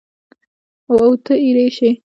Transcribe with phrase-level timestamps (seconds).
[0.91, 1.89] اوته اېره شې!